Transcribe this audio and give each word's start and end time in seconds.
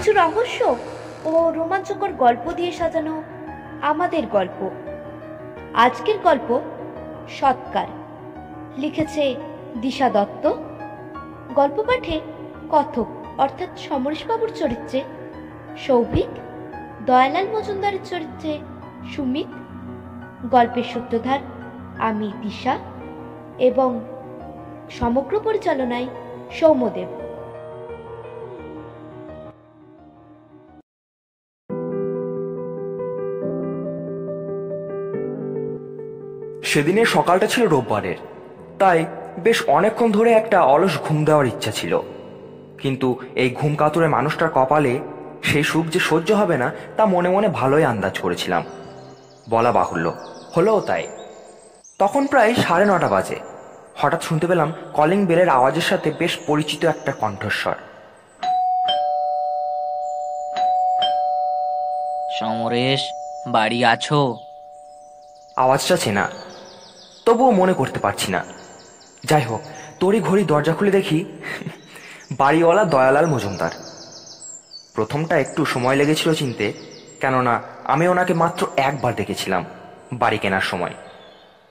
কিছু 0.00 0.12
রহস্য 0.12 0.76
ও 1.24 1.50
রোমাঞ্চকর 1.50 2.12
গল্প 2.12 2.52
দিয়ে 2.52 2.72
সাজানো 2.72 3.22
আমাদের 3.82 4.26
গল্প। 4.26 4.70
আজকের 5.74 6.18
গল্প 6.18 6.60
সৎকার। 7.28 7.86
লিখেছে 8.76 9.34
দিশা 9.80 10.10
দত্ত। 10.10 10.52
গল্প 11.54 11.82
পাঠে 11.82 12.20
কথক 12.70 13.06
অর্থাৎ 13.38 13.78
সমরেশবাবুর 13.78 14.50
চরিত্রে 14.54 15.04
সৌভিক, 15.78 16.28
দয়ালাল 17.06 17.46
মজুমদারের 17.48 18.04
চরিত্রে 18.04 18.58
সুমিত, 19.14 19.46
গল্পের 20.50 20.82
সূত্রধার 20.82 21.38
আমি 21.98 22.32
দিশা 22.42 22.78
এবং 23.58 24.00
সমগ্র 24.90 25.40
পরিচালনায় 25.44 26.06
সৌম্যদেব। 26.50 27.29
সেদিনের 36.70 37.06
সকালটা 37.06 37.46
ছিল 37.46 37.68
রোববারের। 37.68 38.14
তাই 38.78 39.04
বেশ 39.38 39.68
অনেকক্ষণ 39.68 40.12
ধরে 40.12 40.32
একটা 40.32 40.62
অলস 40.62 40.98
ঘুম 40.98 41.24
দেওয়ার 41.24 41.46
ইচ্ছা 41.46 41.70
ছিল। 41.70 42.00
কিন্তু 42.78 43.18
এই 43.34 43.50
ঘুম 43.50 43.76
কাতুরে 43.76 44.08
মানুষটার 44.08 44.48
কপালে 44.54 45.00
সেই 45.42 45.62
সুখ 45.62 45.86
যে 45.86 46.00
সহ্য 46.00 46.32
হবে 46.32 46.56
না 46.56 46.72
তা 46.96 47.06
মনে 47.06 47.28
মনে 47.28 47.48
ভালোই 47.48 47.84
আন্দাজ 47.84 48.18
করেছিলাম। 48.18 48.64
বলা 49.50 49.72
বাহুল্য। 49.72 50.14
হলোও 50.56 50.80
তাই। 50.80 51.08
তখন 51.98 52.26
প্রায় 52.26 52.54
সাড়ে 52.54 52.84
নটা 52.84 53.08
বাজে। 53.08 53.36
হঠাৎ 53.96 54.22
শুনতে 54.22 54.46
পেলাম 54.46 54.72
কলিং 54.92 55.26
বেলের 55.26 55.48
আওয়াজের 55.48 55.82
সাথে 55.82 56.10
বেশ 56.18 56.38
পরিচিত 56.46 56.84
একটা 56.84 57.12
কণ্ঠস্বর। 57.12 57.74
সমরেশ 62.40 63.00
বাড়ি 63.46 63.84
আছো? 63.84 64.36
আওয়াজটা 65.56 65.96
চেনা। 65.96 66.30
তবুও 67.24 67.50
মনে 67.50 67.72
করতে 67.72 68.00
পারছি 68.00 68.32
না। 68.32 68.44
যাই 69.24 69.42
হোক, 69.42 69.62
তোরই 70.00 70.20
ঘড়ি 70.20 70.44
দরজা 70.44 70.72
খুলে 70.72 70.90
দেখি। 70.90 71.24
বাড়িওয়ালা 72.32 72.84
দয়ালাল 72.84 73.26
মজুমদার। 73.26 73.70
প্রথমটা 74.94 75.38
একটু 75.38 75.64
সময় 75.64 75.96
লেগেছিল 75.96 76.34
চিনতে, 76.34 76.72
কেননা 77.20 77.62
আমি 77.84 78.08
ওনাকে 78.08 78.34
মাত্র 78.34 78.66
একবার 78.76 79.14
দেখেছিলাম 79.14 79.64
বাড়ি 80.12 80.38
কেনার 80.38 80.60
সময়। 80.60 80.94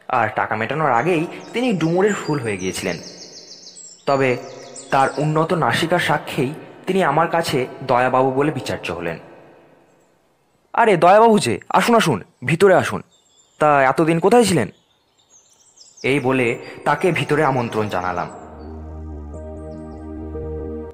আর 0.08 0.28
টাকা 0.36 0.56
মেটানোর 0.56 0.92
আগেই 0.92 1.28
তিনি 1.54 1.74
ডুমুরের 1.74 2.14
ফুল 2.14 2.40
হয়ে 2.40 2.58
গিয়েছিলেন। 2.58 2.98
তবে 4.06 4.38
তার 4.92 5.10
উন্নত 5.18 5.54
নাসিকার 5.54 6.00
সাক্ষেই 6.00 6.54
তিনি 6.88 7.04
আমার 7.04 7.28
কাছে 7.28 7.68
দয়াবাবু 7.84 8.32
বলে 8.32 8.52
বিচার্য 8.52 8.92
হলেন। 8.92 9.20
আরে 10.74 10.98
দয়াবাবু 10.98 11.40
যে, 11.40 11.60
আসুন 11.70 11.96
আসুন, 11.96 12.24
ভিতরে 12.46 12.76
আসুন। 12.76 13.02
তা 13.60 13.84
এতদিন 13.84 14.20
কোথায় 14.20 14.44
ছিলেন? 14.44 14.68
এই 16.04 16.20
বলে 16.20 16.60
তাকে 16.86 17.12
ভিতরে 17.12 17.44
আমন্ত্রণ 17.44 17.90
জানালাম। 17.90 18.30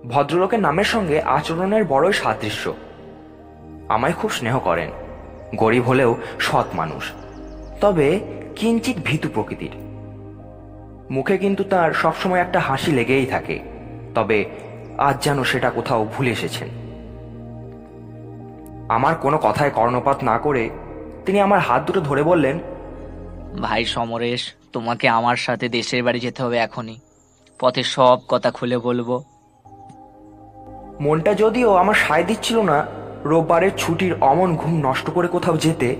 ভদ্রলোকের 0.07 0.59
নামের 0.59 0.83
সঙ্গে 0.83 1.21
আচরণের 1.21 1.85
বড়ই 1.85 2.13
সাদৃশ্য। 2.13 2.73
আমায় 3.87 4.13
খুব 4.13 4.31
স্নেহ 4.31 4.59
করেন। 4.59 4.91
গরিব 5.55 5.83
হলেও 5.83 6.17
সৎ 6.39 6.65
মানুষ। 6.73 7.11
তবে 7.81 8.19
কিঞ্চিত 8.55 8.97
ভীতু 9.03 9.29
প্রকৃতির। 9.33 9.71
মুখে 11.11 11.37
কিন্তু 11.37 11.63
তার 11.63 11.93
সবসময় 11.93 12.39
একটা 12.39 12.59
হাসি 12.59 12.91
লেগেই 12.91 13.25
থাকে। 13.25 13.59
তবে 14.15 14.45
আজ 14.97 15.23
যেন 15.23 15.43
সেটা 15.43 15.69
কোথাও 15.69 16.07
ভুলে 16.17 16.31
এসেছেন। 16.31 16.67
আমার 18.89 19.15
কোনো 19.15 19.37
কথায় 19.37 19.69
কর্ণপাত 19.69 20.23
না 20.23 20.37
করে 20.37 20.69
তিনি 21.25 21.39
আমার 21.39 21.59
হাত 21.59 21.83
দুটো 21.87 22.01
ধরে 22.01 22.23
বললেন, 22.23 22.59
ভাই 23.61 23.85
সমরেশ 23.85 24.53
তোমাকে 24.75 25.09
আমার 25.09 25.35
সাথে 25.35 25.69
দেশের 25.69 26.03
বাড়ি 26.03 26.19
যেতে 26.19 26.43
হবে 26.43 26.57
এখনই। 26.57 26.97
পথে 27.59 27.83
সব 27.83 28.17
কথা 28.27 28.51
খুলে 28.51 28.77
বলব। 28.77 29.23
মনটা 30.99 31.33
যদিও 31.33 31.75
আমার 31.75 31.93
সায় 31.93 32.23
দিচ্ছিল 32.23 32.57
না, 32.61 32.85
রোববারের 33.25 33.71
ছুটির 33.77 34.13
অমন 34.21 34.55
ঘুম 34.55 34.73
নষ্ট 34.89 35.09
করে 35.09 35.27
কোথাও 35.27 35.57
যেতে, 35.57 35.95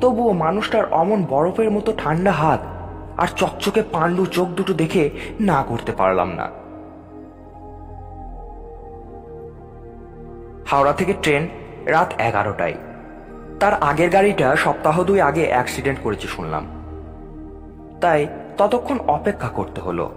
তবুও 0.00 0.32
মানুষটার 0.32 0.92
অমন 0.92 1.24
বরফের 1.24 1.70
মতো 1.70 1.92
ঠান্ডা 1.98 2.32
হাত 2.32 2.60
আর 3.16 3.26
চকচকে 3.36 3.82
পাণ্ডু 3.82 4.26
চোখ 4.26 4.48
দুটো 4.48 4.72
দেখে 4.72 5.10
না 5.40 5.62
করতে 5.68 5.92
পারলাম 5.92 6.28
না। 6.28 6.46
হাওড়া 10.66 10.92
থেকে 10.92 11.14
ট্রেন 11.22 11.48
রাত 11.86 12.10
এগারোটায়। 12.18 12.74
তার 13.60 13.74
আগের 13.82 14.10
গাড়িটা 14.10 14.56
সপ্তাহ 14.56 15.04
দুই 15.04 15.20
আগে 15.20 15.44
অ্যাক্সিডেন্ট 15.46 15.98
করেছে 16.02 16.28
শুনলাম। 16.28 16.83
তাই 18.04 18.26
ততক্ষণ 18.58 18.98
অপেক্ষা 18.98 19.48
করতে 19.48 19.80
হলো। 19.80 20.10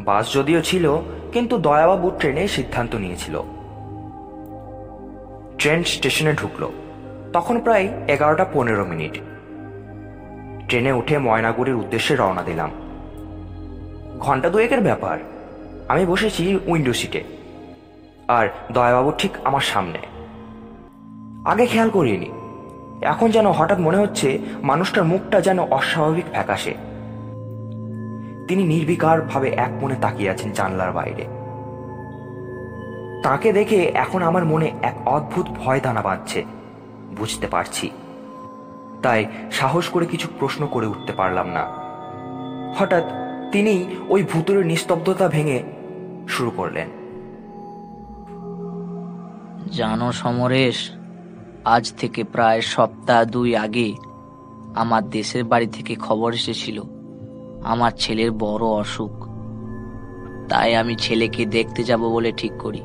বাস 0.00 0.34
যদিও 0.34 0.62
ছিল, 0.62 0.96
কিন্তু 1.32 1.58
দয়াবাবু 1.58 2.10
ট্রেনে 2.10 2.48
সিদ্ধান্ত 2.48 2.94
নিয়েছিল। 2.94 3.42
ট্রেন 5.58 5.84
স্টেশনে 5.84 6.32
ঢুকলো। 6.32 6.72
তখন 7.32 7.60
প্রায় 7.60 7.88
এগারোটা 8.08 8.46
পনেরো 8.52 8.84
মিনিট। 8.84 9.18
ট্রেনে 10.68 10.92
উঠে 10.92 11.18
ময়নাগুড়ির 11.18 11.74
উদ্দেশ্যে 11.74 12.16
রওনা 12.16 12.42
দিলাম। 12.42 12.70
ঘণ্টা 14.18 14.50
দুয়েকের 14.50 14.80
ব্যাপার। 14.80 15.18
আমি 15.88 16.06
বসেছি 16.06 16.58
উইন্ডো 16.66 16.92
সিটে। 16.92 17.24
আর 18.28 18.48
দয়াবাবু 18.72 19.12
ঠিক 19.18 19.30
আমার 19.44 19.60
সামনে। 19.60 19.98
আগে 21.44 21.66
খেয়াল 21.66 21.90
করিনি। 21.90 22.39
এখন 23.02 23.30
যেন 23.30 23.50
হঠাৎ 23.50 23.78
মনে 23.78 23.96
হচ্ছে 23.96 24.38
মানুষটার 24.62 25.04
মুখটা 25.04 25.40
যেন 25.40 25.58
অস্বাভাবিক 25.58 26.24
ফ্যাকাশে। 26.32 26.74
তিনি 28.48 28.64
নির্বিকার 28.64 29.22
ভাবে 29.22 29.48
এক 29.48 29.70
মনে 29.82 29.94
তাকিয়ে 29.94 30.30
আছেন 30.30 30.52
জানলার 30.52 30.92
বাইরে। 30.92 31.26
তাকে 33.22 33.52
দেখে 33.52 33.84
এখন 33.84 34.22
আমার 34.22 34.44
মনে 34.44 34.72
এক 34.82 35.08
অদ্ভুত 35.08 35.46
ভয় 35.48 35.80
দানা 35.80 36.02
বাঁধছে। 36.02 36.44
বুঝতে 37.16 37.46
পারছি। 37.46 37.90
তাই 39.02 39.26
সাহস 39.52 39.88
করে 39.88 40.06
কিছু 40.06 40.28
প্রশ্ন 40.38 40.66
করে 40.66 40.86
উঠতে 40.86 41.12
পারলাম 41.12 41.48
না। 41.48 41.68
হঠাৎ 42.78 43.04
তিনি 43.52 43.86
ওই 44.08 44.24
ভূতুরের 44.32 44.66
নিস্তব্ধতা 44.66 45.28
ভেঙে 45.28 45.62
শুরু 46.28 46.50
করলেন। 46.50 46.88
জানো 49.72 50.12
সমরেশ 50.12 50.90
আজ 51.64 51.92
থেকে 51.98 52.24
প্রায় 52.24 52.60
সপ্তাহ 52.60 53.24
দুই 53.24 53.56
আগে 53.56 53.94
আমার 54.74 55.10
দেশের 55.10 55.44
বাড়ি 55.44 55.66
থেকে 55.66 55.94
খবর 55.94 56.34
এসেছিল, 56.34 56.82
আমার 57.64 57.92
ছেলের 57.98 58.30
বড় 58.30 58.66
অসুখ। 58.66 59.26
তাই 60.48 60.76
আমি 60.76 60.94
ছেলেকে 60.94 61.46
দেখতে 61.46 61.84
যাব 61.84 62.00
বলে 62.00 62.32
ঠিক 62.32 62.52
করি। 62.52 62.80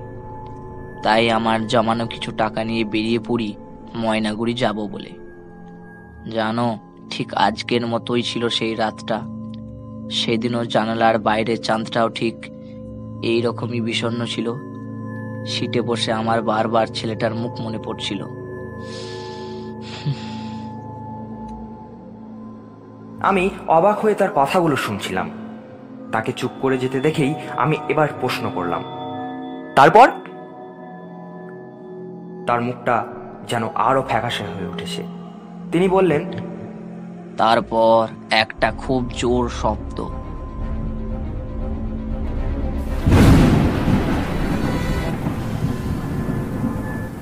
তাই 1.03 1.31
আমার 1.31 1.67
জমানো 1.67 2.07
কিছু 2.07 2.31
টাকা 2.31 2.63
নিয়ে 2.63 2.83
বেরিয়ে 2.83 3.19
পড়ি 3.19 3.55
ময়নাগুড়ি 3.95 4.53
যাব 4.53 4.87
বলে। 4.87 5.09
জানো, 6.31 6.77
ঠিক 7.09 7.33
আজকের 7.33 7.87
মতোই 7.87 8.21
ছিল 8.21 8.49
সেই 8.49 8.75
রাতটা। 8.75 9.21
সেদিনও 10.11 10.65
জানালার 10.65 11.19
বাইরের 11.19 11.61
চাঁদটাও 11.61 12.09
ঠিক 12.09 12.35
এই 13.23 13.41
রকমই 13.41 13.81
বিষণ্ণ 13.81 14.25
ছিল। 14.25 14.53
সিটে 15.45 15.81
বসে 15.81 16.11
আমার 16.11 16.41
বারবার 16.41 16.87
ছেলেটার 16.87 17.35
মুখ 17.35 17.61
মনে 17.61 17.77
পড়ছিল। 17.77 18.25
আমি 23.21 23.49
অবাক 23.67 23.97
হয়ে 23.99 24.15
তার 24.15 24.31
কথাগুলো 24.35 24.75
শুনছিলাম। 24.75 25.29
তাকে 26.11 26.31
চুপ 26.31 26.51
করে 26.61 26.77
যেতে 26.77 26.99
দেখেই 26.99 27.31
আমি 27.57 27.75
এবার 27.89 28.07
প্রশ্ন 28.21 28.51
করলাম, 28.55 28.81
তারপর? 29.75 30.07
তার 32.47 32.59
মুখটা 32.61 32.95
যেন 33.47 33.63
আরও 33.75 34.01
ফ্যাকাশে 34.09 34.43
হয়ে 34.43 34.67
উঠেছে। 34.67 35.01
তিনি 35.71 35.87
বললেন, 35.89 36.23
তারপর 37.37 38.01
একটা 38.31 38.67
খুব 38.77 39.01
জোর 39.17 39.49
শব্দ। 39.61 39.97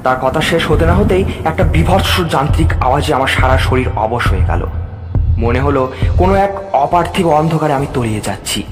তার 0.04 0.18
কথা 0.22 0.42
শেষ 0.42 0.72
হতে 0.72 0.86
না 0.86 0.94
হতেই 0.94 1.26
একটা 1.46 1.64
বিভৎস 1.64 2.22
যান্ত্রিক 2.30 2.74
আওয়াজে 2.82 3.14
আমার 3.14 3.28
সারা 3.28 3.58
শরীর 3.58 3.90
অবশ 3.96 4.28
হয়ে 4.28 4.46
গেল। 4.48 4.68
মনে 5.38 5.60
হলো 5.60 5.94
কোনো 6.18 6.36
এক 6.36 6.76
অপার্থিব 6.76 7.30
অন্ধকারে 7.30 7.74
আমি 7.74 7.88
তলিয়ে 7.94 8.22
যাচ্ছি। 8.22 8.64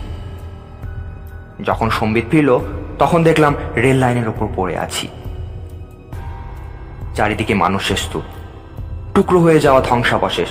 যখন 1.64 1.90
সম্বিত 1.90 2.26
ফিরল, 2.32 2.60
তখন 3.00 3.24
দেখলাম 3.24 3.56
রেল 3.76 3.98
লাইনের 3.98 4.30
ওপর 4.30 4.48
পড়ে 4.56 4.78
আছি। 4.78 5.08
চারিদিকে 7.16 7.54
মানুষের 7.54 7.98
স্তূপ 7.98 8.24
টুকরো 9.16 9.40
হয়ে 9.40 9.60
যাওয়া 9.60 9.82
ধ্বংসাবশেষ। 9.82 10.50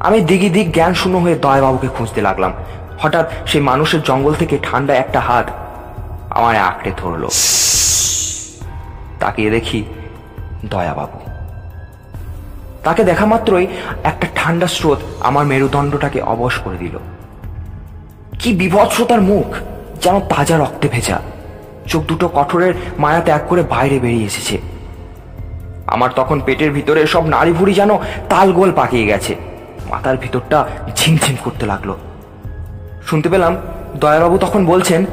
আমি 0.00 0.20
দিগি 0.20 0.50
দিক 0.50 0.72
জ্ঞান 0.72 0.94
শূন্য 0.94 1.18
হয়ে 1.18 1.34
দয়াবাবুকে 1.34 1.88
খুঁজতে 1.88 2.20
লাগলাম। 2.20 2.52
হঠাৎ 2.98 3.30
সেই 3.46 3.60
মানুষের 3.60 4.02
জঙ্গল 4.02 4.34
থেকে 4.34 4.58
ঠান্ডা 4.62 4.94
একটা 4.94 5.20
হাত 5.20 5.50
আমার 6.30 6.56
আঁকড়ে 6.56 6.92
ধরলো। 6.96 7.28
তাকিয়ে 9.20 9.50
দেখি 9.50 9.84
দয়াবাবু। 10.70 11.18
তাকে 12.84 13.04
দেখা 13.04 13.26
মাত্রই 13.26 13.66
একটা 14.04 14.26
ঠান্ডা 14.34 14.66
স্রোত 14.66 14.98
আমার 15.20 15.46
মেরুদণ্ডটাকে 15.46 16.20
অবশ 16.20 16.58
করে 16.58 16.76
দিল। 16.76 16.98
কি 18.38 18.52
বিভৎসতার 18.52 19.20
মুখ, 19.20 19.54
যেন 20.02 20.20
তাজা 20.20 20.58
রক্তে 20.58 20.88
ভেজা। 20.88 21.18
চোখ 21.86 22.02
দুটো 22.02 22.28
কঠোরের 22.28 22.74
মায়া 22.98 23.20
ত্যাগ 23.20 23.42
করে 23.48 23.62
বাইরে 23.62 23.98
বেরিয়ে 23.98 24.24
এসেছে। 24.24 24.58
আমার 25.86 26.10
তখন 26.16 26.40
পেটের 26.40 26.70
ভিতরে 26.72 27.06
সব 27.06 27.26
নাড়ি 27.26 27.52
ভুড়ি 27.52 27.74
যেন 27.74 27.90
তালগোল 28.28 28.72
পাকিয়ে 28.72 29.06
গেছে। 29.06 29.34
মাথার 29.90 30.16
ভিতরটা 30.16 30.66
ঝিমঝিম 30.94 31.36
করতে 31.44 31.66
লাগল। 31.66 31.94
শুনতে 33.06 33.28
পেলাম 33.28 33.56
দয়াবাবু 33.96 34.38
তখন 34.38 34.66
বলছেন, 34.66 35.06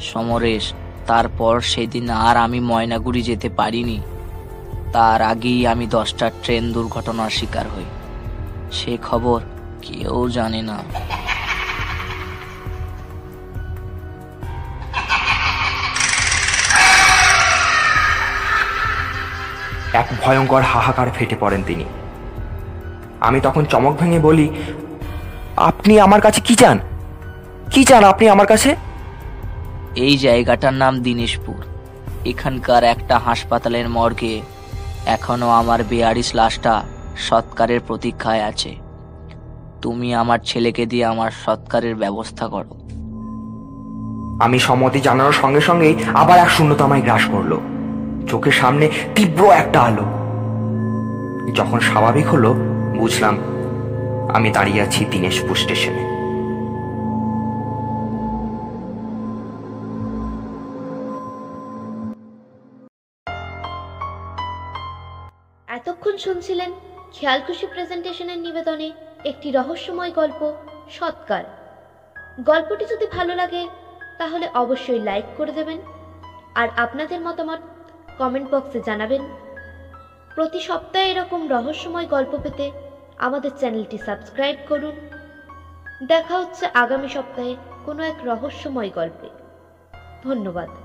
সমরেশ 0.00 0.64
তারপর 1.06 1.60
সেদিন 1.60 2.10
আর 2.10 2.36
আমি 2.36 2.60
ময়নাগুড়ি 2.60 3.22
যেতে 3.22 3.48
পারিনি। 3.48 4.00
তার 4.92 5.22
আগেই 5.22 5.66
আমি 5.66 5.86
দশটা 5.86 6.30
ট্রেন 6.42 6.72
দুর্ঘটনার 6.72 7.30
শিকার 7.30 7.66
হই। 7.68 7.84
সে 8.72 8.98
খবর 9.02 9.40
কেউ 9.82 10.28
জানে 10.28 10.62
না। 10.62 10.78
এক 19.92 20.06
ভয়ঙ্কর 20.22 20.62
হাহাকার 20.62 21.06
ফেটে 21.14 21.36
পড়েন 21.40 21.62
তিনি। 21.66 21.84
আমি 23.20 23.40
তখন 23.40 23.64
চমক 23.64 23.96
ভেঙে 23.96 24.18
বলি, 24.18 24.50
আপনি 25.56 26.00
আমার 26.00 26.20
কাছে 26.20 26.40
কি 26.40 26.54
চান? 26.54 26.78
কি 27.70 27.84
চান 27.84 28.04
আপনি 28.04 28.28
আমার 28.28 28.46
কাছে? 28.46 28.76
এই 29.96 30.16
জায়গাটার 30.16 30.72
নাম 30.72 31.00
দিনেশপুর। 31.00 31.64
এখানকার 32.24 32.84
একটা 32.84 33.18
হাসপাতালের 33.18 33.88
মর্গে 33.88 34.40
এখনও 35.06 35.48
আমার 35.48 35.84
বেয়ারিশ 35.84 36.34
লাশটা 36.34 36.82
সৎকারের 37.16 37.80
প্রতীক্ষায় 37.86 38.42
আছে। 38.42 38.76
তুমি 39.82 40.14
আমার 40.14 40.38
ছেলেকে 40.44 40.86
দিয়ে 40.86 41.04
আমার 41.04 41.30
সৎকারের 41.44 41.96
ব্যবস্থা 41.96 42.48
করো। 42.48 42.76
আমি 44.40 44.58
সম্মতি 44.58 45.00
জানানোর 45.00 45.32
সঙ্গে 45.32 45.60
সঙ্গেই 45.60 45.96
আবার 46.14 46.38
এক 46.38 46.50
শূন্যতা 46.50 46.84
আমায় 46.84 47.02
গ্রাস 47.02 47.24
করল। 47.32 47.58
চোখের 48.28 48.52
সামনে 48.52 48.90
তীব্র 49.14 49.50
একটা 49.50 49.80
আলো। 49.80 50.02
যখন 51.54 51.80
স্বাভাবিক 51.80 52.26
হলো, 52.26 52.54
বুঝলাম 52.98 53.38
আমি 54.34 54.50
দাঁড়িয়ে 54.50 54.80
আছি 54.80 55.04
দিনেশপুর 55.04 55.56
স্টেশনে। 55.56 56.13
এতক্ষণ 66.04 66.24
শুনছিলেন 66.24 66.70
খেয়ালখুশি 67.12 67.66
প্রেজেন্টেশনের 67.66 68.38
নিবেদনে 68.38 68.88
একটি 69.24 69.48
রহস্যময় 69.50 70.12
গল্প, 70.12 70.40
সৎকার। 70.90 71.44
গল্পটি 72.40 72.84
যদি 72.84 73.06
ভালো 73.06 73.34
লাগে, 73.34 73.62
তাহলে 74.18 74.46
অবশ্যই 74.54 74.98
লাইক 74.98 75.24
করে 75.36 75.52
দেবেন 75.52 75.78
আর 76.54 76.68
আপনাদের 76.76 77.20
মতামত 77.20 77.60
কমেন্ট 78.18 78.48
বক্সে 78.54 78.80
জানাবেন। 78.80 79.22
প্রতি 80.34 80.60
সপ্তাহে 80.60 81.10
এরকম 81.10 81.40
রহস্যময় 81.48 82.06
গল্প 82.06 82.32
পেতে 82.42 82.70
আমাদের 83.18 83.50
চ্যানেলটি 83.58 83.98
সাবস্ক্রাইব 83.98 84.56
করুন। 84.68 84.94
দেখা 86.06 86.34
হচ্ছে 86.38 86.64
আগামী 86.74 87.08
সপ্তাহে 87.08 87.54
কোনো 87.84 88.00
এক 88.02 88.18
রহস্যময় 88.24 88.90
গল্পে। 88.94 89.28
ধন্যবাদ। 90.24 90.83